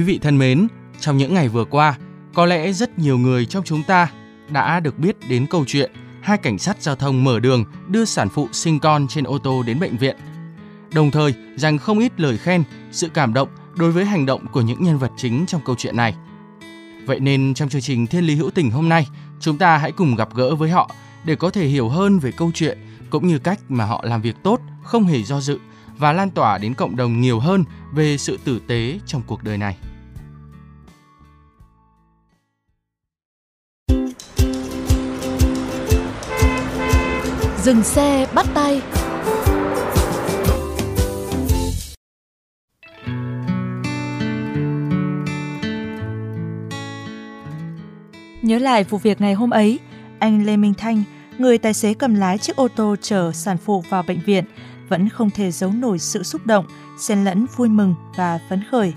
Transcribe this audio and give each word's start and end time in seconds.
Quý 0.00 0.04
vị 0.04 0.18
thân 0.18 0.38
mến, 0.38 0.68
trong 1.00 1.16
những 1.16 1.34
ngày 1.34 1.48
vừa 1.48 1.64
qua, 1.64 1.98
có 2.34 2.46
lẽ 2.46 2.72
rất 2.72 2.98
nhiều 2.98 3.18
người 3.18 3.46
trong 3.46 3.64
chúng 3.64 3.82
ta 3.82 4.10
đã 4.48 4.80
được 4.80 4.98
biết 4.98 5.16
đến 5.28 5.46
câu 5.46 5.64
chuyện 5.66 5.90
hai 6.22 6.38
cảnh 6.38 6.58
sát 6.58 6.82
giao 6.82 6.96
thông 6.96 7.24
mở 7.24 7.40
đường 7.40 7.64
đưa 7.88 8.04
sản 8.04 8.28
phụ 8.28 8.48
sinh 8.52 8.78
con 8.78 9.06
trên 9.08 9.24
ô 9.24 9.38
tô 9.38 9.62
đến 9.62 9.80
bệnh 9.80 9.96
viện. 9.96 10.16
Đồng 10.94 11.10
thời 11.10 11.34
dành 11.56 11.78
không 11.78 11.98
ít 11.98 12.20
lời 12.20 12.38
khen, 12.38 12.62
sự 12.92 13.08
cảm 13.08 13.34
động 13.34 13.48
đối 13.76 13.92
với 13.92 14.04
hành 14.04 14.26
động 14.26 14.46
của 14.52 14.60
những 14.60 14.82
nhân 14.82 14.98
vật 14.98 15.10
chính 15.16 15.46
trong 15.46 15.60
câu 15.64 15.76
chuyện 15.78 15.96
này. 15.96 16.14
Vậy 17.06 17.20
nên 17.20 17.54
trong 17.54 17.68
chương 17.68 17.82
trình 17.82 18.06
Thiên 18.06 18.24
lý 18.24 18.34
hữu 18.34 18.50
tình 18.50 18.70
hôm 18.70 18.88
nay, 18.88 19.08
chúng 19.40 19.58
ta 19.58 19.76
hãy 19.76 19.92
cùng 19.92 20.16
gặp 20.16 20.34
gỡ 20.34 20.54
với 20.54 20.70
họ 20.70 20.90
để 21.24 21.36
có 21.36 21.50
thể 21.50 21.66
hiểu 21.66 21.88
hơn 21.88 22.18
về 22.18 22.32
câu 22.32 22.50
chuyện 22.54 22.78
cũng 23.10 23.26
như 23.26 23.38
cách 23.38 23.60
mà 23.68 23.84
họ 23.84 24.04
làm 24.04 24.22
việc 24.22 24.36
tốt, 24.42 24.60
không 24.82 25.04
hề 25.04 25.22
do 25.22 25.40
dự 25.40 25.58
và 25.98 26.12
lan 26.12 26.30
tỏa 26.30 26.58
đến 26.58 26.74
cộng 26.74 26.96
đồng 26.96 27.20
nhiều 27.20 27.40
hơn 27.40 27.64
về 27.92 28.16
sự 28.16 28.38
tử 28.44 28.60
tế 28.66 28.98
trong 29.06 29.22
cuộc 29.26 29.42
đời 29.42 29.58
này. 29.58 29.76
Dừng 37.64 37.82
xe 37.82 38.26
bắt 38.34 38.46
tay 38.54 38.82
Nhớ 48.42 48.58
lại 48.58 48.84
vụ 48.84 48.98
việc 48.98 49.20
ngày 49.20 49.34
hôm 49.34 49.50
ấy, 49.50 49.78
anh 50.18 50.46
Lê 50.46 50.56
Minh 50.56 50.74
Thanh, 50.74 51.02
người 51.38 51.58
tài 51.58 51.74
xế 51.74 51.94
cầm 51.94 52.14
lái 52.14 52.38
chiếc 52.38 52.56
ô 52.56 52.68
tô 52.68 52.96
chở 53.00 53.32
sản 53.32 53.56
phụ 53.56 53.84
vào 53.88 54.02
bệnh 54.02 54.20
viện, 54.26 54.44
vẫn 54.88 55.08
không 55.08 55.30
thể 55.30 55.50
giấu 55.50 55.72
nổi 55.72 55.98
sự 55.98 56.22
xúc 56.22 56.46
động, 56.46 56.66
xen 56.98 57.24
lẫn 57.24 57.46
vui 57.56 57.68
mừng 57.68 57.94
và 58.16 58.38
phấn 58.48 58.62
khởi. 58.70 58.92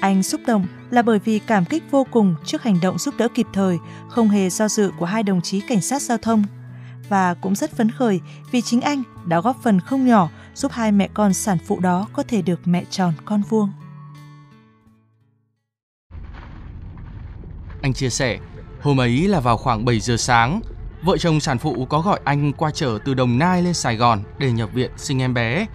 Anh 0.00 0.22
xúc 0.22 0.40
động 0.46 0.66
là 0.90 1.02
bởi 1.02 1.18
vì 1.18 1.38
cảm 1.38 1.64
kích 1.64 1.82
vô 1.90 2.06
cùng 2.10 2.34
trước 2.44 2.62
hành 2.62 2.78
động 2.82 2.98
giúp 2.98 3.14
đỡ 3.18 3.28
kịp 3.34 3.46
thời, 3.52 3.76
không 4.08 4.28
hề 4.28 4.50
do 4.50 4.68
dự 4.68 4.90
của 4.98 5.06
hai 5.06 5.22
đồng 5.22 5.40
chí 5.40 5.60
cảnh 5.60 5.80
sát 5.80 6.02
giao 6.02 6.18
thông. 6.18 6.44
Và 7.08 7.34
cũng 7.34 7.54
rất 7.54 7.76
phấn 7.76 7.90
khởi 7.90 8.20
vì 8.50 8.60
chính 8.60 8.80
anh 8.80 9.02
đã 9.24 9.40
góp 9.40 9.56
phần 9.62 9.80
không 9.80 10.06
nhỏ 10.06 10.28
giúp 10.54 10.72
hai 10.72 10.92
mẹ 10.92 11.08
con 11.14 11.32
sản 11.32 11.58
phụ 11.66 11.80
đó 11.80 12.06
có 12.12 12.22
thể 12.22 12.42
được 12.42 12.60
mẹ 12.64 12.84
tròn 12.90 13.12
con 13.24 13.42
vuông. 13.48 13.70
Anh 17.82 17.92
chia 17.92 18.10
sẻ, 18.10 18.38
hôm 18.80 19.00
ấy 19.00 19.28
là 19.28 19.40
vào 19.40 19.56
khoảng 19.56 19.84
7 19.84 20.00
giờ 20.00 20.16
sáng, 20.16 20.60
vợ 21.02 21.16
chồng 21.18 21.40
sản 21.40 21.58
phụ 21.58 21.86
có 21.86 22.00
gọi 22.00 22.20
anh 22.24 22.52
qua 22.52 22.70
chở 22.70 22.98
từ 23.04 23.14
Đồng 23.14 23.38
Nai 23.38 23.62
lên 23.62 23.74
Sài 23.74 23.96
Gòn 23.96 24.22
để 24.38 24.52
nhập 24.52 24.70
viện 24.72 24.90
sinh 24.96 25.22
em 25.22 25.34
bé. 25.34 25.66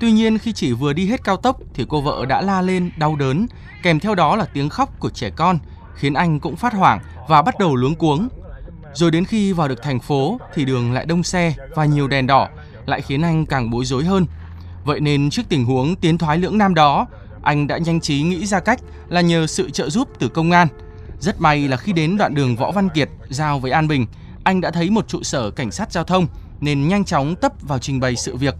Tuy 0.00 0.12
nhiên 0.12 0.38
khi 0.38 0.52
chỉ 0.52 0.72
vừa 0.72 0.92
đi 0.92 1.06
hết 1.06 1.24
cao 1.24 1.36
tốc 1.36 1.60
thì 1.74 1.86
cô 1.88 2.00
vợ 2.00 2.26
đã 2.28 2.42
la 2.42 2.62
lên 2.62 2.90
đau 2.96 3.16
đớn, 3.16 3.46
kèm 3.82 4.00
theo 4.00 4.14
đó 4.14 4.36
là 4.36 4.44
tiếng 4.44 4.68
khóc 4.68 5.00
của 5.00 5.10
trẻ 5.10 5.30
con, 5.30 5.58
khiến 5.94 6.14
anh 6.14 6.40
cũng 6.40 6.56
phát 6.56 6.72
hoảng 6.72 7.00
và 7.28 7.42
bắt 7.42 7.58
đầu 7.58 7.76
luống 7.76 7.94
cuống. 7.94 8.28
Rồi 8.94 9.10
đến 9.10 9.24
khi 9.24 9.52
vào 9.52 9.68
được 9.68 9.82
thành 9.82 10.00
phố 10.00 10.38
thì 10.54 10.64
đường 10.64 10.92
lại 10.92 11.06
đông 11.06 11.22
xe 11.22 11.54
và 11.74 11.84
nhiều 11.84 12.08
đèn 12.08 12.26
đỏ, 12.26 12.48
lại 12.86 13.02
khiến 13.02 13.22
anh 13.22 13.46
càng 13.46 13.70
bối 13.70 13.84
rối 13.84 14.04
hơn. 14.04 14.26
Vậy 14.84 15.00
nên 15.00 15.30
trước 15.30 15.42
tình 15.48 15.64
huống 15.64 15.96
tiến 15.96 16.18
thoái 16.18 16.38
lưỡng 16.38 16.58
nan 16.58 16.74
đó, 16.74 17.06
anh 17.42 17.66
đã 17.66 17.78
nhanh 17.78 18.00
trí 18.00 18.22
nghĩ 18.22 18.46
ra 18.46 18.60
cách 18.60 18.80
là 19.08 19.20
nhờ 19.20 19.46
sự 19.46 19.70
trợ 19.70 19.90
giúp 19.90 20.08
từ 20.18 20.28
công 20.28 20.50
an. 20.50 20.68
Rất 21.20 21.40
may 21.40 21.68
là 21.68 21.76
khi 21.76 21.92
đến 21.92 22.16
đoạn 22.16 22.34
đường 22.34 22.56
Võ 22.56 22.70
Văn 22.70 22.88
Kiệt 22.88 23.08
giao 23.28 23.58
với 23.58 23.70
An 23.70 23.88
Bình, 23.88 24.06
anh 24.44 24.60
đã 24.60 24.70
thấy 24.70 24.90
một 24.90 25.08
trụ 25.08 25.22
sở 25.22 25.50
cảnh 25.50 25.70
sát 25.70 25.92
giao 25.92 26.04
thông 26.04 26.26
nên 26.60 26.88
nhanh 26.88 27.04
chóng 27.04 27.36
tấp 27.36 27.52
vào 27.62 27.78
trình 27.78 28.00
bày 28.00 28.16
sự 28.16 28.36
việc. 28.36 28.54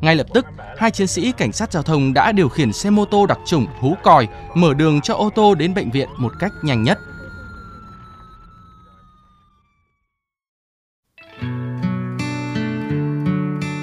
Ngay 0.00 0.16
lập 0.16 0.26
tức, 0.34 0.46
hai 0.78 0.90
chiến 0.90 1.06
sĩ 1.06 1.32
cảnh 1.32 1.52
sát 1.52 1.72
giao 1.72 1.82
thông 1.82 2.14
đã 2.14 2.32
điều 2.32 2.48
khiển 2.48 2.72
xe 2.72 2.90
mô 2.90 3.04
tô 3.04 3.26
đặc 3.26 3.38
trùng 3.46 3.66
hú 3.80 3.94
còi, 4.02 4.28
mở 4.54 4.74
đường 4.74 5.00
cho 5.00 5.14
ô 5.14 5.30
tô 5.34 5.54
đến 5.54 5.74
bệnh 5.74 5.90
viện 5.90 6.08
một 6.16 6.32
cách 6.38 6.52
nhanh 6.62 6.82
nhất. 6.82 6.98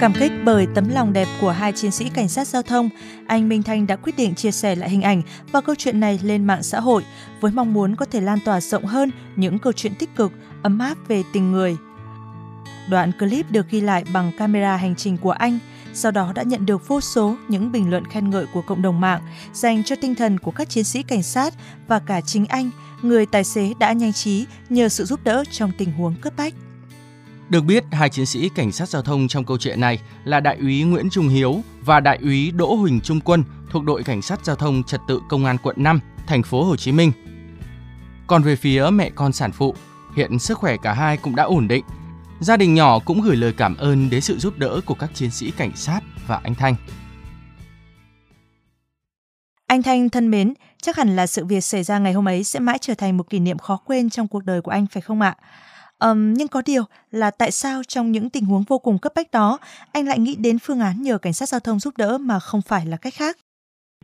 Cảm 0.02 0.14
kích 0.14 0.32
bởi 0.44 0.68
tấm 0.76 0.90
lòng 0.90 1.14
đẹp 1.14 1.28
của 1.42 1.52
hai 1.52 1.74
chiến 1.74 1.92
sĩ 1.92 2.10
cảnh 2.10 2.28
sát 2.28 2.48
giao 2.48 2.62
thông, 2.62 2.90
anh 3.28 3.50
Minh 3.50 3.64
Thanh 3.64 3.88
đã 3.88 3.96
quyết 3.96 4.18
định 4.18 4.36
chia 4.36 4.52
sẻ 4.52 4.76
lại 4.76 4.90
hình 4.90 5.02
ảnh 5.02 5.22
và 5.52 5.62
câu 5.62 5.76
chuyện 5.76 6.00
này 6.00 6.20
lên 6.24 6.46
mạng 6.46 6.64
xã 6.64 6.80
hội 6.80 7.04
với 7.42 7.52
mong 7.52 7.74
muốn 7.74 7.96
có 7.96 8.06
thể 8.06 8.22
lan 8.22 8.40
tỏa 8.46 8.62
rộng 8.62 8.86
hơn 8.86 9.12
những 9.36 9.60
câu 9.60 9.74
chuyện 9.74 9.96
tích 9.96 10.16
cực, 10.16 10.32
ấm 10.64 10.80
áp 10.80 10.98
về 11.08 11.24
tình 11.34 11.52
người. 11.52 11.78
Đoạn 12.90 13.12
clip 13.20 13.52
được 13.52 13.70
ghi 13.70 13.82
lại 13.82 14.04
bằng 14.14 14.32
camera 14.38 14.76
hành 14.76 14.96
trình 14.96 15.18
của 15.18 15.32
anh, 15.32 15.60
sau 15.94 16.12
đó 16.12 16.32
đã 16.36 16.44
nhận 16.44 16.66
được 16.66 16.88
vô 16.88 17.02
số 17.02 17.36
những 17.48 17.72
bình 17.72 17.90
luận 17.90 18.06
khen 18.08 18.30
ngợi 18.30 18.46
của 18.54 18.62
cộng 18.62 18.82
đồng 18.82 19.02
mạng 19.02 19.22
dành 19.54 19.84
cho 19.84 19.96
tinh 19.96 20.16
thần 20.16 20.40
của 20.40 20.52
các 20.52 20.70
chiến 20.70 20.84
sĩ 20.84 21.04
cảnh 21.04 21.24
sát 21.24 21.54
và 21.88 22.00
cả 22.00 22.22
chính 22.22 22.46
anh, 22.46 22.70
người 23.02 23.26
tài 23.26 23.44
xế 23.44 23.74
đã 23.80 23.94
nhanh 23.94 24.14
trí 24.14 24.46
nhờ 24.70 24.90
sự 24.90 25.06
giúp 25.06 25.20
đỡ 25.24 25.44
trong 25.52 25.72
tình 25.78 25.92
huống 25.92 26.16
cấp 26.22 26.34
bách. 26.38 26.54
Được 27.52 27.62
biết, 27.62 27.84
hai 27.92 28.10
chiến 28.10 28.26
sĩ 28.26 28.50
cảnh 28.50 28.72
sát 28.72 28.90
giao 28.90 29.02
thông 29.02 29.28
trong 29.28 29.46
câu 29.46 29.58
chuyện 29.58 29.80
này 29.80 30.00
là 30.24 30.40
Đại 30.40 30.58
úy 30.58 30.84
Nguyễn 30.84 31.10
Trung 31.10 31.28
Hiếu 31.28 31.62
và 31.86 32.00
Đại 32.00 32.20
úy 32.22 32.52
Đỗ 32.52 32.76
Huỳnh 32.76 33.02
Trung 33.02 33.20
Quân 33.22 33.44
thuộc 33.72 33.84
đội 33.84 34.04
cảnh 34.04 34.22
sát 34.22 34.46
giao 34.46 34.56
thông 34.56 34.84
trật 34.84 35.02
tự 35.08 35.22
công 35.30 35.46
an 35.46 35.58
quận 35.64 35.76
5, 35.80 36.00
thành 36.28 36.44
phố 36.44 36.64
Hồ 36.64 36.76
Chí 36.76 36.92
Minh. 36.92 37.12
Còn 38.28 38.44
về 38.44 38.56
phía 38.56 38.90
mẹ 38.94 39.10
con 39.16 39.34
sản 39.34 39.52
phụ, 39.52 39.76
hiện 40.16 40.40
sức 40.40 40.58
khỏe 40.58 40.76
cả 40.84 40.94
hai 40.94 41.18
cũng 41.18 41.36
đã 41.36 41.44
ổn 41.44 41.68
định. 41.68 41.86
Gia 42.40 42.58
đình 42.58 42.74
nhỏ 42.74 43.00
cũng 43.00 43.22
gửi 43.22 43.36
lời 43.36 43.54
cảm 43.58 43.78
ơn 43.78 44.10
đến 44.10 44.22
sự 44.22 44.38
giúp 44.38 44.58
đỡ 44.58 44.82
của 44.86 44.96
các 44.96 45.10
chiến 45.14 45.32
sĩ 45.32 45.52
cảnh 45.52 45.72
sát 45.76 46.00
và 46.28 46.40
anh 46.44 46.56
Thanh. 46.56 46.76
Anh 49.68 49.84
Thanh 49.84 50.10
thân 50.10 50.32
mến, 50.32 50.54
chắc 50.82 50.98
hẳn 50.98 51.16
là 51.16 51.28
sự 51.28 51.46
việc 51.46 51.62
xảy 51.62 51.84
ra 51.84 52.00
ngày 52.00 52.14
hôm 52.14 52.28
ấy 52.28 52.44
sẽ 52.44 52.60
mãi 52.60 52.78
trở 52.82 52.94
thành 52.94 53.18
một 53.18 53.30
kỷ 53.30 53.40
niệm 53.40 53.58
khó 53.58 53.78
quên 53.86 54.10
trong 54.10 54.28
cuộc 54.28 54.46
đời 54.46 54.62
của 54.62 54.72
anh 54.72 54.86
phải 54.88 55.02
không 55.02 55.22
ạ? 55.22 55.36
Um, 56.06 56.34
nhưng 56.34 56.48
có 56.48 56.62
điều 56.66 56.84
là 57.12 57.32
tại 57.32 57.52
sao 57.52 57.82
trong 57.88 58.12
những 58.12 58.30
tình 58.30 58.46
huống 58.46 58.64
vô 58.68 58.78
cùng 58.78 58.98
cấp 58.98 59.12
bách 59.16 59.32
đó, 59.32 59.58
anh 59.92 60.06
lại 60.06 60.20
nghĩ 60.20 60.36
đến 60.36 60.60
phương 60.60 60.80
án 60.80 61.02
nhờ 61.02 61.18
cảnh 61.18 61.34
sát 61.34 61.50
giao 61.50 61.60
thông 61.60 61.80
giúp 61.80 61.94
đỡ 61.98 62.18
mà 62.18 62.40
không 62.40 62.62
phải 62.62 62.86
là 62.86 62.98
cách 62.98 63.14
khác? 63.14 63.38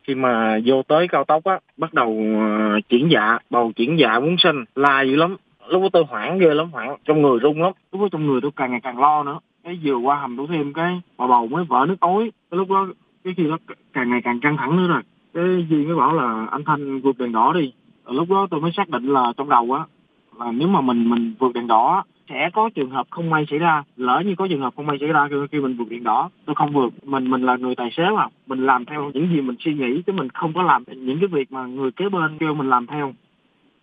khi 0.08 0.16
mà 0.16 0.59
vô 0.66 0.84
tới 0.84 1.08
cao 1.08 1.24
tốc 1.24 1.44
á 1.44 1.59
bắt 1.78 1.94
đầu 1.94 2.19
ờ, 2.35 2.80
chuyển 2.90 3.08
dạ 3.12 3.38
bầu 3.50 3.72
chuyển 3.75 4.00
dạ 4.00 4.19
muốn 4.19 4.35
sinh 4.40 4.63
la 4.75 5.02
dữ 5.02 5.16
lắm. 5.16 5.35
Lúc 5.68 5.81
đó 5.81 5.90
tôi 5.94 6.03
hoảng 6.09 6.40
ghê 6.40 6.53
lắm 6.53 6.72
hoảng 6.72 6.96
trong 7.06 7.22
người 7.22 7.40
run 7.40 7.62
lắm. 7.62 7.72
Lúc 7.91 8.02
đó 8.02 8.08
trong 8.12 8.28
người 8.28 8.41
tôi 8.41 8.52
càng 8.56 8.72
ngày 8.72 8.79
càng 8.84 9.00
lo 9.00 9.24
nữa. 9.24 9.40
Cái 9.64 9.79
vừa 9.84 9.97
qua 9.97 10.19
hầm 10.19 10.38
đủ 10.38 10.47
thêm 10.47 10.74
cái 10.74 11.02
bà 11.18 11.28
bầu 11.28 11.47
mới 11.47 11.66
vỡ 11.66 11.85
nước 11.88 12.00
ối. 12.00 12.31
Cái 12.52 12.58
lúc 12.58 12.69
đó 12.69 12.88
cái 13.24 13.34
khi 13.38 13.44
đó 13.44 13.58
càng 13.94 14.09
ngày 14.09 14.22
càng 14.24 14.40
căng 14.40 14.58
thẳng 14.58 14.78
nữa 14.78 14.88
rồi. 14.88 15.02
Cái 15.34 15.68
gì 15.69 15.85
mới 15.85 15.96
bảo 15.96 16.14
là 16.14 16.47
anh 16.52 16.64
thanh 16.66 17.02
vượt 17.02 17.18
đèn 17.18 17.31
đỏ 17.31 17.53
đi. 17.53 17.74
Lúc 18.06 18.29
đó 18.29 18.47
tôi 18.52 18.62
mới 18.62 18.72
xác 18.78 18.90
định 18.90 19.08
là 19.08 19.34
trong 19.38 19.50
đầu 19.50 19.72
á 19.72 19.84
và 20.37 20.51
nếu 20.51 20.67
mà 20.67 20.81
mình 20.81 21.09
mình 21.09 21.34
vượt 21.39 21.53
đèn 21.53 21.67
đỏ 21.67 22.03
sẽ 22.29 22.49
có 22.53 22.69
trường 22.75 22.89
hợp 22.89 23.07
không 23.09 23.29
may 23.29 23.45
xảy 23.49 23.59
ra. 23.59 23.84
Lỡ 23.97 24.23
như 24.25 24.35
có 24.35 24.47
trường 24.47 24.61
hợp 24.61 24.73
không 24.75 24.87
may 24.87 24.97
xảy 24.99 25.09
ra 25.09 25.28
khi, 25.29 25.35
khi 25.51 25.59
mình 25.59 25.78
vượt 25.78 25.89
đèn 25.89 26.03
đỏ 26.03 26.29
tôi 26.45 26.55
không 26.55 26.73
vượt. 26.73 26.93
Mình 27.03 27.29
mình 27.29 27.41
là 27.41 27.55
người 27.55 27.75
tài 27.75 27.91
xế 27.91 28.03
mà. 28.16 28.28
Mình 28.47 28.66
làm 28.66 28.85
theo 28.85 29.11
những 29.13 29.29
gì 29.29 29.41
mình 29.41 29.55
suy 29.59 29.73
nghĩ 29.73 30.01
chứ 30.01 30.13
mình 30.13 30.29
không 30.29 30.53
có 30.53 30.61
làm 30.63 30.84
những 30.87 31.19
cái 31.19 31.28
việc 31.28 31.51
mà 31.51 31.66
người 31.66 31.91
kế 31.91 32.09
bên 32.09 32.37
kêu 32.37 32.53
mình 32.53 32.69
làm 32.69 32.87
theo. 32.87 33.13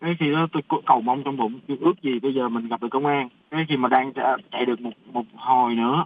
Cái 0.00 0.16
khi 0.20 0.32
đó 0.32 0.46
tôi 0.52 0.62
cầu 0.86 1.00
mong 1.00 1.22
trong 1.24 1.36
bụng 1.36 1.60
tôi 1.68 1.78
ước 1.80 2.02
gì 2.02 2.18
bây 2.18 2.34
giờ 2.34 2.48
mình 2.48 2.68
gặp 2.68 2.82
được 2.82 2.88
công 2.90 3.06
an. 3.06 3.28
Cái 3.50 3.66
khi 3.68 3.76
mà 3.76 3.88
đang 3.88 4.12
chạy, 4.12 4.36
chạy 4.52 4.66
được 4.66 4.80
một 4.80 4.92
một 5.12 5.24
hồi 5.36 5.74
nữa 5.74 6.04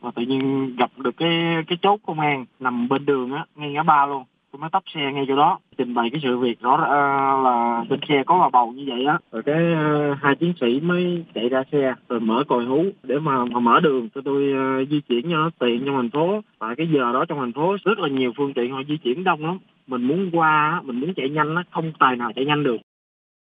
và 0.00 0.10
tự 0.10 0.22
nhiên 0.22 0.76
gặp 0.76 0.90
được 0.96 1.16
cái 1.16 1.64
cái 1.66 1.78
chốt 1.82 2.00
công 2.06 2.20
an 2.20 2.44
nằm 2.60 2.88
bên 2.88 3.06
đường 3.06 3.32
á 3.32 3.44
ngay 3.56 3.72
ngã 3.72 3.82
ba 3.82 4.06
luôn 4.06 4.24
tôi 4.56 4.60
mới 4.60 4.70
tấp 4.72 4.82
xe 4.94 5.12
ngay 5.12 5.24
chỗ 5.28 5.36
đó. 5.36 5.58
Trình 5.78 5.94
bày 5.94 6.10
cái 6.12 6.20
sự 6.22 6.38
việc 6.38 6.60
rõ 6.60 6.74
uh, 6.74 7.44
là 7.44 7.84
bên 7.88 8.00
xe 8.08 8.22
có 8.26 8.38
bà 8.38 8.48
bầu 8.52 8.72
như 8.72 8.84
vậy 8.86 9.04
á. 9.04 9.18
Rồi 9.32 9.42
cái 9.42 9.62
uh, 9.72 10.18
hai 10.22 10.36
chiến 10.36 10.52
sĩ 10.60 10.80
mới 10.80 11.24
chạy 11.34 11.48
ra 11.48 11.62
xe 11.72 11.94
rồi 12.08 12.20
mở 12.20 12.44
còi 12.48 12.64
hú 12.64 12.84
để 13.02 13.18
mà, 13.18 13.44
mà 13.44 13.60
mở 13.60 13.80
đường. 13.80 14.08
Cho 14.14 14.20
tôi 14.24 14.52
uh, 14.82 14.88
di 14.88 15.00
chuyển 15.00 15.22
cho 15.22 15.36
nó 15.36 15.50
tiện 15.58 15.82
trong 15.86 15.96
thành 15.96 16.10
phố. 16.10 16.40
Tại 16.58 16.74
cái 16.76 16.86
giờ 16.92 17.12
đó 17.12 17.24
trong 17.28 17.38
thành 17.38 17.52
phố 17.52 17.76
rất 17.84 17.98
là 17.98 18.08
nhiều 18.08 18.32
phương 18.36 18.54
tiện 18.54 18.72
họ 18.72 18.82
di 18.88 18.96
chuyển 18.96 19.24
đông 19.24 19.44
lắm. 19.46 19.58
Mình 19.86 20.02
muốn 20.02 20.30
qua 20.32 20.70
á, 20.70 20.80
mình 20.84 21.00
muốn 21.00 21.14
chạy 21.14 21.28
nhanh 21.28 21.54
nó 21.54 21.62
không 21.70 21.92
tài 21.98 22.16
nào 22.16 22.32
chạy 22.36 22.44
nhanh 22.44 22.64
được. 22.64 22.76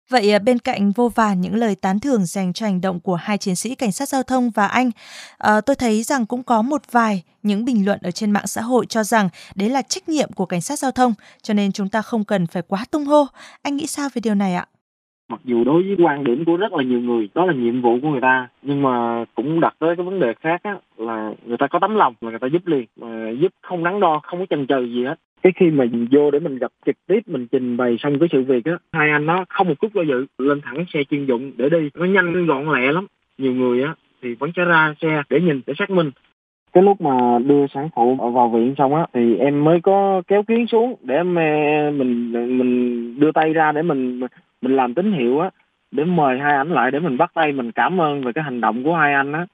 Vậy 0.09 0.31
à, 0.31 0.39
bên 0.39 0.59
cạnh 0.59 0.91
vô 0.91 1.09
vàn 1.09 1.41
những 1.41 1.55
lời 1.55 1.75
tán 1.81 1.99
thưởng 1.99 2.25
dành 2.25 2.53
cho 2.53 2.65
hành 2.65 2.81
động 2.81 2.99
của 2.99 3.15
hai 3.15 3.37
chiến 3.37 3.55
sĩ 3.55 3.75
cảnh 3.75 3.91
sát 3.91 4.07
giao 4.09 4.23
thông 4.23 4.49
và 4.49 4.67
anh, 4.67 4.91
à, 5.37 5.61
tôi 5.61 5.75
thấy 5.75 6.03
rằng 6.03 6.25
cũng 6.25 6.43
có 6.43 6.61
một 6.61 6.81
vài 6.91 7.23
những 7.43 7.65
bình 7.65 7.85
luận 7.85 7.99
ở 8.03 8.11
trên 8.11 8.31
mạng 8.31 8.47
xã 8.47 8.61
hội 8.61 8.85
cho 8.85 9.03
rằng 9.03 9.29
đấy 9.55 9.69
là 9.69 9.81
trách 9.81 10.09
nhiệm 10.09 10.33
của 10.33 10.45
cảnh 10.45 10.61
sát 10.61 10.79
giao 10.79 10.91
thông, 10.91 11.13
cho 11.41 11.53
nên 11.53 11.71
chúng 11.71 11.89
ta 11.89 12.01
không 12.01 12.23
cần 12.23 12.47
phải 12.47 12.61
quá 12.67 12.85
tung 12.91 13.05
hô. 13.05 13.25
Anh 13.61 13.75
nghĩ 13.75 13.87
sao 13.87 14.09
về 14.13 14.19
điều 14.23 14.35
này 14.35 14.55
ạ? 14.55 14.65
mặc 15.31 15.39
dù 15.43 15.63
đối 15.63 15.83
với 15.83 15.95
quan 16.05 16.23
điểm 16.23 16.45
của 16.45 16.57
rất 16.57 16.73
là 16.73 16.83
nhiều 16.83 16.99
người 16.99 17.29
đó 17.33 17.45
là 17.45 17.53
nhiệm 17.53 17.81
vụ 17.81 17.97
của 18.01 18.07
người 18.09 18.21
ta 18.21 18.47
nhưng 18.61 18.81
mà 18.81 19.25
cũng 19.35 19.59
đặt 19.59 19.75
tới 19.79 19.95
cái 19.95 20.05
vấn 20.05 20.19
đề 20.19 20.33
khác 20.39 20.63
á 20.63 20.77
là 20.97 21.33
người 21.45 21.57
ta 21.57 21.67
có 21.67 21.79
tấm 21.79 21.95
lòng 21.95 22.13
là 22.21 22.29
người 22.29 22.39
ta 22.39 22.47
giúp 22.47 22.67
liền 22.67 22.85
mà 22.95 23.29
giúp 23.29 23.51
không 23.61 23.83
đắn 23.83 23.99
đo 23.99 24.19
không 24.23 24.39
có 24.39 24.45
chần 24.49 24.67
chừ 24.67 24.85
gì 24.85 25.05
hết 25.05 25.15
cái 25.41 25.53
khi 25.55 25.71
mà 25.71 25.85
mình 25.91 26.07
vô 26.11 26.31
để 26.31 26.39
mình 26.39 26.57
gặp 26.57 26.71
trực 26.85 26.95
tiếp, 27.07 27.19
mình 27.27 27.47
trình 27.51 27.77
bày 27.77 27.97
xong 27.99 28.19
cái 28.19 28.29
sự 28.31 28.43
việc 28.43 28.65
á, 28.65 28.77
hai 28.93 29.09
anh 29.09 29.25
nó 29.25 29.45
không 29.49 29.67
một 29.67 29.79
chút 29.81 29.93
do 29.93 30.01
dự, 30.01 30.25
lên 30.37 30.61
thẳng 30.61 30.85
xe 30.93 31.03
chuyên 31.03 31.25
dụng 31.25 31.51
để 31.57 31.69
đi. 31.69 31.89
Nó 31.95 32.05
nhanh 32.05 32.45
gọn 32.45 32.71
lẹ 32.71 32.91
lắm. 32.91 33.07
Nhiều 33.37 33.53
người 33.53 33.83
á 33.83 33.95
thì 34.21 34.35
vẫn 34.35 34.51
sẽ 34.55 34.65
ra 34.65 34.93
xe 35.01 35.21
để 35.29 35.41
nhìn, 35.41 35.61
để 35.67 35.73
xác 35.77 35.89
minh. 35.89 36.11
Cái 36.73 36.83
lúc 36.83 37.01
mà 37.01 37.39
đưa 37.39 37.67
sản 37.67 37.89
phụ 37.95 38.15
vào 38.15 38.49
viện 38.49 38.73
xong 38.77 38.95
á, 38.95 39.05
thì 39.13 39.35
em 39.35 39.63
mới 39.63 39.81
có 39.81 40.21
kéo 40.27 40.43
kiến 40.43 40.67
xuống 40.67 40.95
để 41.03 41.15
em 41.15 41.35
ờ, 41.35 41.91
mình 41.91 42.31
mình 42.57 43.19
đưa 43.19 43.31
tay 43.31 43.53
ra 43.53 43.71
để 43.71 43.81
mình 43.81 44.19
mình 44.61 44.75
làm 44.75 44.93
tín 44.93 45.11
hiệu 45.11 45.39
á, 45.39 45.49
để 45.91 46.03
mời 46.03 46.39
hai 46.39 46.53
anh 46.53 46.71
lại 46.71 46.91
để 46.91 46.99
mình 46.99 47.17
bắt 47.17 47.31
tay, 47.33 47.51
mình 47.51 47.71
cảm 47.71 48.01
ơn 48.01 48.23
về 48.23 48.31
cái 48.33 48.43
hành 48.43 48.61
động 48.61 48.83
của 48.83 48.95
hai 48.95 49.13
anh 49.13 49.31
á. 49.31 49.45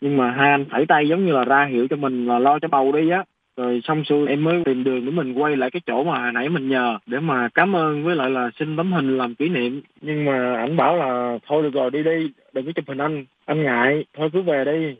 Nhưng 0.00 0.16
mà 0.16 0.30
hai 0.30 0.50
anh 0.50 0.64
phải 0.70 0.86
tay 0.86 1.08
giống 1.08 1.26
như 1.26 1.32
là 1.32 1.44
ra 1.44 1.64
hiệu 1.64 1.86
cho 1.90 1.96
mình 1.96 2.26
là 2.26 2.38
lo 2.38 2.58
cho 2.58 2.68
bầu 2.68 2.92
đi 2.92 3.10
á 3.10 3.24
rồi 3.56 3.80
xong 3.84 4.04
xuôi 4.04 4.28
em 4.28 4.44
mới 4.44 4.62
tìm 4.64 4.84
đường 4.84 5.04
để 5.04 5.10
mình 5.10 5.34
quay 5.34 5.56
lại 5.56 5.70
cái 5.70 5.80
chỗ 5.86 6.04
mà 6.04 6.20
hồi 6.22 6.32
nãy 6.32 6.48
mình 6.48 6.68
nhờ 6.68 6.98
để 7.06 7.20
mà 7.20 7.48
cảm 7.54 7.76
ơn 7.76 8.04
với 8.04 8.16
lại 8.16 8.30
là 8.30 8.50
xin 8.58 8.76
tấm 8.76 8.92
hình 8.92 9.18
làm 9.18 9.34
kỷ 9.34 9.48
niệm 9.48 9.82
nhưng 10.00 10.24
mà 10.24 10.56
ảnh 10.56 10.76
bảo 10.76 10.96
là 10.96 11.38
thôi 11.48 11.62
được 11.62 11.72
rồi 11.72 11.90
đi 11.90 12.02
đi 12.02 12.30
đừng 12.52 12.66
có 12.66 12.72
chụp 12.76 12.84
hình 12.88 12.98
anh 12.98 13.24
anh 13.44 13.62
ngại 13.62 14.04
thôi 14.18 14.30
cứ 14.32 14.42
về 14.42 14.64
đi 14.64 14.96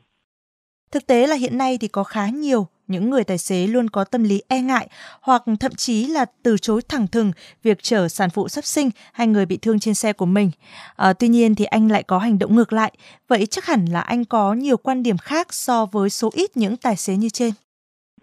Thực 0.92 1.06
tế 1.06 1.26
là 1.26 1.36
hiện 1.36 1.58
nay 1.58 1.78
thì 1.80 1.88
có 1.88 2.04
khá 2.04 2.26
nhiều 2.28 2.66
những 2.86 3.10
người 3.10 3.24
tài 3.24 3.38
xế 3.38 3.66
luôn 3.66 3.90
có 3.90 4.04
tâm 4.04 4.22
lý 4.22 4.42
e 4.48 4.60
ngại 4.60 4.88
hoặc 5.20 5.42
thậm 5.60 5.74
chí 5.74 6.06
là 6.06 6.24
từ 6.42 6.58
chối 6.58 6.82
thẳng 6.88 7.06
thừng 7.06 7.32
việc 7.62 7.82
chở 7.82 8.08
sản 8.08 8.30
phụ 8.30 8.48
sắp 8.48 8.64
sinh 8.64 8.90
hay 9.12 9.26
người 9.26 9.46
bị 9.46 9.56
thương 9.56 9.80
trên 9.80 9.94
xe 9.94 10.12
của 10.12 10.26
mình. 10.26 10.50
À, 10.96 11.12
tuy 11.12 11.28
nhiên 11.28 11.54
thì 11.54 11.64
anh 11.64 11.88
lại 11.88 12.02
có 12.02 12.18
hành 12.18 12.38
động 12.38 12.56
ngược 12.56 12.72
lại. 12.72 12.92
Vậy 13.28 13.46
chắc 13.46 13.66
hẳn 13.66 13.84
là 13.84 14.00
anh 14.00 14.24
có 14.24 14.54
nhiều 14.54 14.76
quan 14.76 15.02
điểm 15.02 15.18
khác 15.18 15.54
so 15.54 15.86
với 15.86 16.10
số 16.10 16.30
ít 16.34 16.56
những 16.56 16.76
tài 16.76 16.96
xế 16.96 17.16
như 17.16 17.28
trên. 17.28 17.50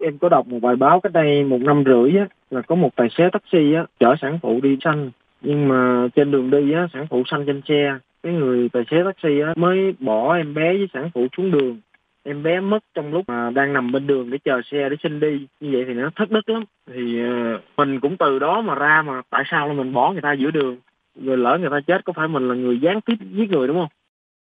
Em 0.00 0.18
có 0.18 0.28
đọc 0.28 0.48
một 0.48 0.58
bài 0.62 0.76
báo 0.76 1.00
cách 1.00 1.12
đây 1.12 1.44
một 1.44 1.60
năm 1.60 1.82
rưỡi 1.86 2.18
á, 2.18 2.26
là 2.50 2.62
có 2.62 2.74
một 2.74 2.96
tài 2.96 3.08
xế 3.10 3.28
taxi 3.32 3.72
á, 3.72 3.84
chở 4.00 4.14
sản 4.20 4.38
phụ 4.42 4.60
đi 4.62 4.76
xanh. 4.84 5.10
Nhưng 5.40 5.68
mà 5.68 6.08
trên 6.16 6.30
đường 6.30 6.50
đi 6.50 6.72
á, 6.72 6.86
sản 6.92 7.06
phụ 7.10 7.22
xanh 7.26 7.44
trên 7.46 7.62
xe. 7.68 7.98
Cái 8.22 8.32
người 8.32 8.68
tài 8.68 8.84
xế 8.90 8.96
taxi 9.04 9.40
á, 9.40 9.52
mới 9.56 9.94
bỏ 9.98 10.36
em 10.36 10.54
bé 10.54 10.72
với 10.72 10.88
sản 10.94 11.10
phụ 11.14 11.26
xuống 11.36 11.50
đường. 11.50 11.80
Em 12.24 12.42
bé 12.42 12.60
mất 12.60 12.78
trong 12.94 13.12
lúc 13.12 13.24
mà 13.28 13.50
đang 13.50 13.72
nằm 13.72 13.92
bên 13.92 14.06
đường 14.06 14.30
để 14.30 14.38
chờ 14.44 14.60
xe 14.70 14.88
để 14.88 14.96
xin 15.02 15.20
đi. 15.20 15.46
Như 15.60 15.70
vậy 15.72 15.84
thì 15.88 15.94
nó 15.94 16.10
thất 16.16 16.30
đức 16.30 16.48
lắm. 16.48 16.64
Thì 16.86 17.20
ờ, 17.20 17.60
mình 17.76 18.00
cũng 18.00 18.16
từ 18.16 18.38
đó 18.38 18.60
mà 18.60 18.74
ra 18.74 19.02
mà 19.06 19.22
tại 19.30 19.42
sao 19.50 19.68
là 19.68 19.74
mình 19.74 19.92
bỏ 19.92 20.12
người 20.12 20.22
ta 20.22 20.32
giữa 20.32 20.50
đường? 20.50 20.76
Rồi 21.24 21.36
lỡ 21.36 21.58
người 21.60 21.70
ta 21.70 21.80
chết 21.86 22.04
có 22.04 22.12
phải 22.12 22.28
mình 22.28 22.48
là 22.48 22.54
người 22.54 22.78
gián 22.78 23.00
tiếp 23.00 23.14
giết 23.32 23.50
người 23.50 23.68
đúng 23.68 23.76
không? 23.76 23.88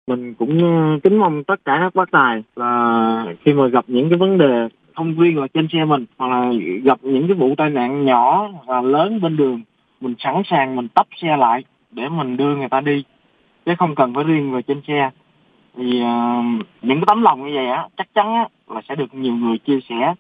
Mình 0.07 0.35
cũng 0.35 0.59
ờ, 0.63 0.99
kính 1.03 1.19
mong 1.19 1.45
tất 1.45 1.61
cả 1.65 1.79
các 1.81 1.95
bác 1.95 2.11
tài 2.11 2.43
là 2.57 3.35
khi 3.45 3.53
mà 3.53 3.67
gặp 3.67 3.85
những 3.89 4.09
cái 4.09 4.19
vấn 4.19 4.39
đề 4.39 4.69
không 4.97 5.15
riêng 5.19 5.39
là 5.39 5.47
trên 5.55 5.69
xe 5.73 5.85
mình 5.85 6.05
hoặc 6.19 6.29
là 6.29 6.53
gặp 6.85 6.99
những 7.03 7.29
cái 7.29 7.37
vụ 7.37 7.55
tai 7.57 7.71
nạn 7.71 8.05
nhỏ 8.05 8.49
và 8.67 8.81
lớn 8.81 9.21
bên 9.21 9.37
đường 9.37 9.63
mình 10.01 10.15
sẵn 10.19 10.43
sàng 10.45 10.77
mình 10.77 10.89
tấp 10.89 11.07
xe 11.23 11.37
lại 11.37 11.65
để 11.91 12.09
mình 12.09 12.37
đưa 12.37 12.57
người 12.57 12.69
ta 12.69 12.81
đi. 12.81 13.05
Chứ 13.67 13.75
không 13.79 13.95
cần 13.95 14.15
phải 14.15 14.25
riêng 14.25 14.53
về 14.53 14.63
trên 14.63 14.81
xe. 14.89 15.11
Thì 15.77 16.03
uh, 16.03 16.67
những 16.83 16.99
cái 17.01 17.05
tấm 17.07 17.23
lòng 17.23 17.47
như 17.47 17.53
vậy 17.55 17.67
á 17.67 17.89
chắc 17.97 18.15
chắn 18.15 18.35
á, 18.35 18.49
là 18.69 18.81
sẽ 18.89 18.95
được 18.95 19.15
nhiều 19.15 19.35
người 19.35 19.59
chia 19.59 19.79
sẻ. 19.89 20.15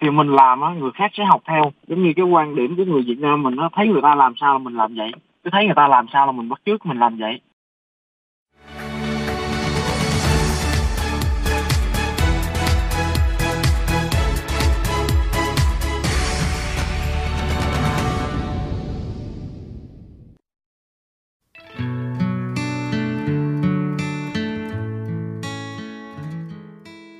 Thì 0.00 0.10
mình 0.10 0.28
làm 0.28 0.60
á 0.60 0.70
người 0.70 0.90
khác 0.94 1.10
sẽ 1.14 1.24
học 1.24 1.42
theo. 1.44 1.72
Giống 1.86 2.02
như 2.02 2.12
cái 2.16 2.24
quan 2.24 2.54
điểm 2.54 2.76
của 2.76 2.84
người 2.84 3.02
Việt 3.02 3.18
Nam 3.18 3.42
mình 3.42 3.56
nó 3.56 3.68
thấy 3.72 3.88
người 3.88 4.02
ta 4.02 4.14
làm 4.14 4.32
sao 4.36 4.52
là 4.52 4.58
mình 4.58 4.74
làm 4.74 4.94
vậy. 4.94 5.12
Cứ 5.44 5.50
thấy 5.50 5.64
người 5.64 5.74
ta 5.74 5.88
làm 5.88 6.06
sao 6.12 6.26
là 6.26 6.32
mình 6.32 6.48
bắt 6.48 6.60
chước 6.66 6.86
mình 6.86 6.98
làm 6.98 7.16
vậy. 7.16 7.40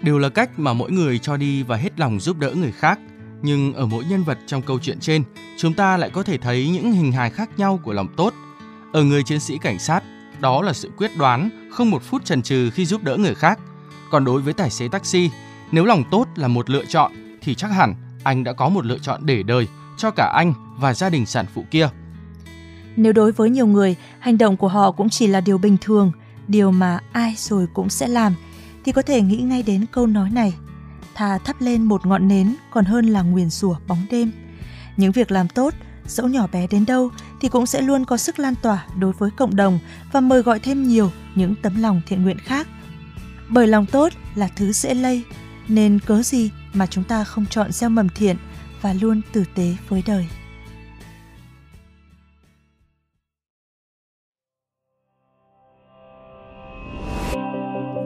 Đều 0.03 0.19
là 0.19 0.29
cách 0.29 0.59
mà 0.59 0.73
mỗi 0.73 0.91
người 0.91 1.19
cho 1.19 1.37
đi 1.37 1.63
và 1.63 1.77
hết 1.77 2.01
lòng 2.01 2.21
giúp 2.21 2.39
đỡ 2.39 2.51
người 2.51 2.73
khác. 2.73 2.99
Nhưng 3.43 3.75
ở 3.75 3.87
mỗi 3.87 4.05
nhân 4.05 4.25
vật 4.25 4.39
trong 4.47 4.63
câu 4.63 4.79
chuyện 4.79 5.01
trên, 5.01 5.23
chúng 5.59 5.75
ta 5.75 5.97
lại 5.97 6.11
có 6.11 6.23
thể 6.23 6.39
thấy 6.39 6.69
những 6.69 6.93
hình 6.93 7.13
hài 7.13 7.31
khác 7.31 7.51
nhau 7.57 7.81
của 7.83 7.93
lòng 7.93 8.09
tốt. 8.17 8.35
Ở 8.93 9.03
người 9.03 9.23
chiến 9.23 9.41
sĩ 9.41 9.59
cảnh 9.59 9.79
sát, 9.79 10.03
đó 10.41 10.63
là 10.63 10.73
sự 10.73 10.91
quyết 10.97 11.11
đoán, 11.19 11.69
không 11.71 11.91
một 11.91 12.03
phút 12.03 12.25
chần 12.25 12.43
chừ 12.43 12.71
khi 12.71 12.87
giúp 12.87 13.03
đỡ 13.03 13.17
người 13.17 13.35
khác. 13.35 13.59
Còn 14.11 14.25
đối 14.25 14.43
với 14.43 14.53
tài 14.53 14.71
xế 14.71 14.89
taxi, 14.89 15.31
nếu 15.73 15.85
lòng 15.85 16.05
tốt 16.11 16.29
là 16.37 16.49
một 16.49 16.71
lựa 16.71 16.85
chọn 16.85 17.13
thì 17.41 17.55
chắc 17.55 17.69
hẳn 17.69 17.95
anh 18.25 18.45
đã 18.45 18.53
có 18.53 18.69
một 18.69 18.87
lựa 18.87 18.99
chọn 18.99 19.27
để 19.27 19.43
đời 19.43 19.69
cho 19.97 20.11
cả 20.11 20.33
anh 20.37 20.55
và 20.79 20.95
gia 20.95 21.11
đình 21.11 21.27
sản 21.27 21.47
phụ 21.55 21.65
kia. 21.71 21.89
Nếu 22.97 23.13
đối 23.13 23.33
với 23.33 23.51
nhiều 23.51 23.67
người, 23.67 23.97
hành 24.19 24.39
động 24.39 24.57
của 24.57 24.69
họ 24.69 24.93
cũng 24.93 25.09
chỉ 25.09 25.27
là 25.27 25.41
điều 25.41 25.59
bình 25.59 25.77
thường, 25.81 26.13
điều 26.49 26.71
mà 26.71 26.99
ai 27.13 27.35
rồi 27.37 27.67
cũng 27.75 27.89
sẽ 27.89 28.09
làm– 28.09 28.35
thì 28.85 28.93
có 28.93 29.03
thể 29.03 29.21
nghĩ 29.23 29.37
ngay 29.37 29.63
đến 29.63 29.87
câu 29.93 30.07
nói 30.07 30.31
này. 30.31 30.55
Thà 31.15 31.39
thắp 31.39 31.61
lên 31.61 31.83
một 31.83 32.07
ngọn 32.07 32.29
nến, 32.29 32.55
còn 32.71 32.85
hơn 32.85 33.07
là 33.07 33.23
nguyền 33.23 33.51
rủa 33.51 33.77
bóng 33.89 34.07
đêm. 34.11 34.33
Những 34.97 35.13
việc 35.13 35.31
làm 35.31 35.49
tốt, 35.49 35.75
dẫu 36.07 36.29
nhỏ 36.29 36.47
bé 36.53 36.67
đến 36.67 36.87
đâu, 36.87 37.11
thì 37.41 37.49
cũng 37.49 37.67
sẽ 37.67 37.83
luôn 37.83 38.05
có 38.05 38.17
sức 38.17 38.39
lan 38.39 38.55
tỏa 38.63 38.87
đối 38.99 39.13
với 39.13 39.31
cộng 39.31 39.57
đồng 39.57 39.79
và 40.13 40.21
mời 40.21 40.43
gọi 40.43 40.59
thêm 40.59 40.89
nhiều 40.89 41.11
những 41.35 41.55
tấm 41.63 41.83
lòng 41.83 42.01
thiện 42.07 42.23
nguyện 42.23 42.39
khác. 42.39 42.67
Bởi 43.49 43.67
lòng 43.67 43.87
tốt 43.87 44.13
là 44.35 44.49
thứ 44.57 44.73
dễ 44.73 44.95
lây, 44.95 45.23
nên 45.69 45.99
cớ 46.07 46.23
gì 46.23 46.51
mà 46.73 46.87
chúng 46.87 47.05
ta 47.05 47.25
không 47.25 47.47
chọn 47.47 47.73
gieo 47.73 47.91
mầm 47.91 48.09
thiện 48.09 48.37
và 48.83 48.93
luôn 48.93 49.21
tử 49.33 49.45
tế 49.55 49.77
với 49.89 50.03
đời? 50.07 50.29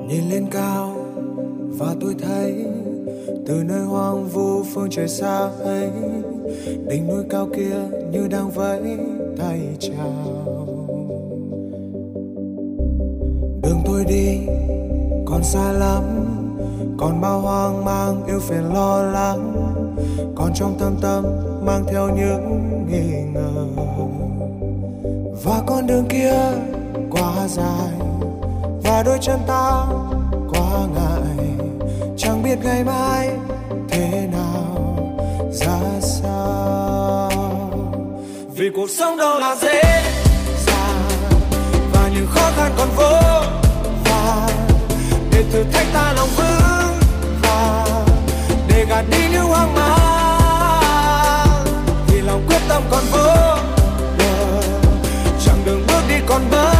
Nhìn 0.08 0.28
lên 0.30 0.46
cao, 0.50 0.96
và 1.78 1.94
tôi 2.00 2.14
thấy 2.18 2.64
từ 3.46 3.54
nơi 3.64 3.80
hoang 3.80 4.28
vu 4.28 4.62
phương 4.62 4.88
trời 4.90 5.08
xa 5.08 5.50
ấy, 5.64 5.90
đỉnh 6.88 7.06
núi 7.08 7.24
cao 7.30 7.48
kia 7.56 7.76
như 8.12 8.28
đang 8.28 8.50
vẫy 8.50 8.80
tay 9.38 9.60
chào. 9.78 10.46
Đường 13.62 13.80
tôi 13.86 14.04
đi, 14.04 14.38
còn 15.26 15.42
xa 15.44 15.72
lắm, 15.72 16.02
còn 16.98 17.20
bao 17.20 17.40
hoang 17.40 17.84
mang 17.84 18.26
yêu 18.26 18.40
phiền 18.40 18.74
lo 18.74 19.02
lắng, 19.02 19.52
còn 20.34 20.50
trong 20.54 20.76
tâm 20.78 20.96
tâm 21.02 21.24
mang 21.64 21.84
theo 21.88 22.08
những 22.08 22.60
nghi 22.90 23.22
ngờ. 23.34 23.66
Và 25.44 25.62
con 25.66 25.86
đường 25.86 26.04
kia 26.08 26.34
quá 27.10 27.48
dài 27.48 28.15
và 28.86 29.02
đôi 29.02 29.18
chân 29.20 29.38
ta 29.46 29.84
quá 30.50 30.86
ngại, 30.94 31.56
chẳng 32.18 32.42
biết 32.42 32.58
ngày 32.64 32.84
mai 32.84 33.30
thế 33.88 34.28
nào, 34.32 34.98
ra 35.52 35.78
sao. 36.00 37.30
Vì 38.56 38.70
cuộc 38.76 38.90
sống 38.90 39.16
đâu 39.16 39.38
là 39.38 39.56
dễ 39.62 39.82
dàng, 40.66 41.02
và 41.92 42.10
những 42.14 42.26
khó 42.30 42.50
khăn 42.56 42.72
còn 42.78 42.88
vô 42.96 43.12
vàn. 44.04 44.50
Để 45.30 45.44
thử 45.52 45.64
thách 45.72 45.86
ta 45.92 46.12
lòng 46.12 46.28
vững 46.36 47.00
vàng, 47.42 48.06
để 48.68 48.84
gạt 48.88 49.04
đi 49.10 49.28
những 49.32 49.44
hoang 49.44 49.74
mang. 49.74 51.64
Vì 52.08 52.20
lòng 52.20 52.42
quyết 52.48 52.60
tâm 52.68 52.82
còn 52.90 53.04
vô 53.12 53.34
bờ 54.18 54.62
chẳng 55.44 55.58
đường 55.64 55.82
bước 55.88 56.02
đi 56.08 56.14
còn 56.26 56.42
bất 56.50 56.75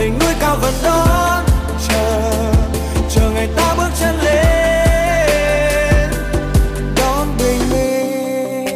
đỉnh 0.00 0.18
núi 0.18 0.34
cao 0.40 0.56
vẫn 0.60 0.74
đó 0.84 1.42
chờ 1.88 2.32
chờ 3.10 3.30
ngày 3.30 3.48
ta 3.56 3.74
bước 3.78 3.88
chân 4.00 4.16
lên, 4.24 6.10
đón 6.96 7.28
bình 7.38 7.60
minh. 7.70 8.66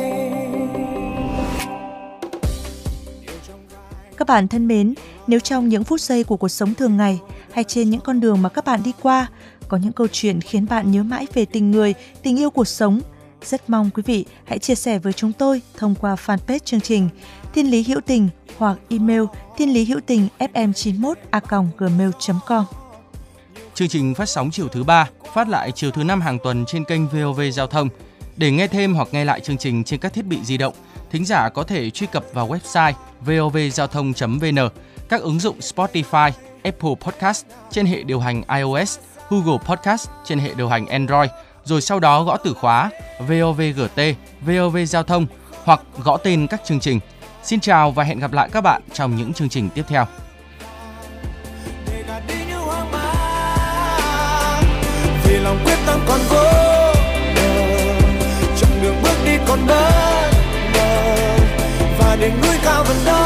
Các 4.16 4.28
bạn 4.28 4.49
thân 4.49 4.69
mến, 4.69 4.95
nếu 5.26 5.40
trong 5.40 5.69
những 5.69 5.85
phút 5.85 6.00
giây 6.00 6.25
của 6.25 6.37
cuộc 6.37 6.49
sống 6.49 6.75
thường 6.75 6.97
ngày 6.97 7.21
hay 7.52 7.64
trên 7.64 7.90
những 7.90 8.00
con 8.00 8.21
đường 8.21 8.43
mà 8.43 8.49
các 8.49 8.64
bạn 8.64 8.83
đi 8.85 8.93
qua, 9.02 9.26
có 9.69 9.76
những 9.76 9.93
câu 9.93 10.07
chuyện 10.12 10.40
khiến 10.40 10.66
bạn 10.71 10.90
nhớ 10.90 11.02
mãi 11.02 11.26
về 11.35 11.45
tình 11.45 11.71
người, 11.71 11.95
tình 12.23 12.38
yêu 12.38 12.50
cuộc 12.50 12.69
sống, 12.69 13.00
rất 13.43 13.71
mong 13.71 13.90
quý 13.95 14.02
vị 14.07 14.25
hãy 14.45 14.59
chia 14.59 14.75
sẻ 14.75 14.99
với 14.99 15.12
chúng 15.12 15.33
tôi 15.33 15.62
thông 15.76 15.95
qua 15.95 16.16
fanpage 16.26 16.59
chương 16.64 16.81
trình 16.81 17.09
thiên 17.55 17.71
lý 17.71 17.83
hữu 17.83 18.01
tình 18.01 18.29
hoặc 18.59 18.79
email 18.89 19.23
thiên 19.57 19.75
lý 19.75 19.85
hữu 19.85 20.01
tình 20.07 20.29
fm91 20.39 21.15
a 21.31 21.41
gmail.com. 21.79 22.65
Chương 23.75 23.89
trình 23.89 24.15
phát 24.15 24.29
sóng 24.29 24.51
chiều 24.51 24.69
thứ 24.69 24.85
ba, 24.85 25.09
phát 25.35 25.49
lại 25.49 25.73
chiều 25.73 25.91
thứ 25.91 26.05
năm 26.05 26.21
hàng 26.21 26.39
tuần 26.45 26.65
trên 26.67 26.85
kênh 26.85 27.09
VOV 27.09 27.41
Giao 27.53 27.67
thông. 27.67 27.89
Để 28.37 28.51
nghe 28.51 28.67
thêm 28.67 28.95
hoặc 28.95 29.09
nghe 29.13 29.25
lại 29.25 29.41
chương 29.41 29.59
trình 29.59 29.85
trên 29.85 30.01
các 30.01 30.13
thiết 30.13 30.25
bị 30.25 30.39
di 30.45 30.57
động, 30.57 30.75
thính 31.11 31.25
giả 31.25 31.49
có 31.49 31.63
thể 31.63 31.91
truy 31.91 32.07
cập 32.07 32.25
vào 32.33 32.49
website 32.49 32.93
vovgiao 33.21 33.87
thông.vn, 33.87 34.69
các 35.09 35.21
ứng 35.21 35.41
dụng 35.41 35.59
Spotify, 35.59 36.31
Apple 36.63 36.95
Podcast 37.01 37.45
trên 37.71 37.87
hệ 37.87 38.03
điều 38.03 38.21
hành 38.21 38.43
iOS, 38.57 38.99
Google 39.31 39.59
Podcast 39.67 40.09
trên 40.25 40.39
hệ 40.39 40.55
điều 40.55 40.69
hành 40.69 40.87
Android, 40.87 41.31
rồi 41.65 41.81
sau 41.81 42.01
đó 42.01 42.23
gõ 42.25 42.37
từ 42.37 42.55
khóa 42.55 42.91
VOVGT, 43.19 44.01
VOV 44.41 44.77
Giao 44.87 45.03
thông 45.03 45.27
hoặc 45.65 45.81
gõ 46.05 46.17
tên 46.17 46.47
các 46.47 46.61
chương 46.65 46.81
trình. 46.81 47.01
Xin 47.45 47.61
chào 47.61 47.91
và 47.91 48.05
hẹn 48.05 48.19
gặp 48.19 48.33
lại 48.33 48.49
các 48.53 48.61
bạn 48.61 48.83
trong 48.93 49.17
những 49.17 49.33
chương 49.33 49.49
trình 49.49 49.69
tiếp 49.75 49.83
theo. 49.89 50.07
vì 55.25 55.39
lòng 55.39 55.59
quyết 55.65 55.79
tâm 55.87 56.01
còn 56.09 56.21
vô 56.29 56.43
chặng 58.57 58.83
đường 58.83 58.97
bước 59.03 59.17
đi 59.25 59.33
còn 59.49 59.59
bất 59.67 60.31
ngờ, 60.75 61.37
và 61.99 62.17
đỉnh 62.21 62.41
núi 62.43 62.57
cao 62.65 62.85
vẫn 62.85 62.97
đó 63.07 63.24